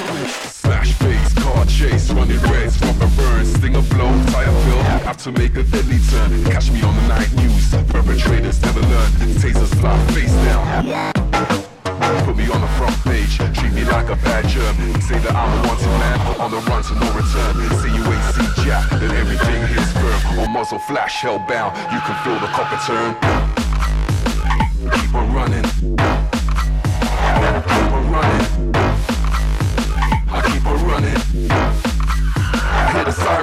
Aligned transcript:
Smash 0.00 0.92
face, 0.94 1.34
car 1.34 1.64
chase, 1.66 2.10
running 2.10 2.40
reds, 2.50 2.80
rubber 2.80 3.10
burns, 3.16 3.52
sting 3.54 3.76
a 3.76 3.82
blow, 3.82 4.10
tire 4.32 4.46
fill. 4.64 4.82
Have 5.04 5.18
to 5.18 5.32
make 5.32 5.56
a 5.56 5.62
deadly 5.62 5.98
turn. 6.10 6.44
Catch 6.44 6.70
me 6.70 6.82
on 6.82 6.94
the 6.96 7.06
night 7.08 7.32
news. 7.34 7.70
Perpetrators 7.88 8.60
never 8.62 8.80
learn. 8.80 9.10
Tasers 9.40 9.74
fly 9.80 9.98
face 10.12 10.32
down. 10.46 11.12
Put 12.24 12.36
me 12.36 12.48
on 12.50 12.60
the 12.60 12.68
front 12.78 12.96
page, 13.04 13.36
treat 13.56 13.72
me 13.72 13.84
like 13.84 14.08
a 14.08 14.16
bad 14.16 14.46
germ. 14.48 14.76
Say 15.00 15.18
that 15.18 15.34
I'm 15.34 15.52
a 15.58 15.68
wanted 15.68 15.92
man, 16.00 16.18
on 16.40 16.50
the 16.50 16.58
run 16.68 16.82
to 16.84 16.94
no 16.94 17.06
return. 17.12 17.54
Say 17.80 17.90
you 17.94 18.04
ain't 18.04 18.24
see 18.34 18.64
Jack, 18.64 18.88
then 18.90 19.10
everything 19.12 19.60
hits 19.68 19.92
firm. 19.92 20.38
On 20.40 20.52
muzzle 20.52 20.78
flash, 20.80 21.22
hellbound, 21.22 21.76
you 21.92 22.00
can 22.00 22.16
feel 22.24 22.38
the 22.40 22.48
copper 22.56 22.80
turn. 22.86 23.14
Keep 25.00 25.14
on 25.14 25.32
running. 25.34 26.39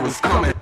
was 0.08 0.22
coming. 0.22 0.57